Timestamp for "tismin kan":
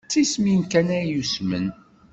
0.11-0.87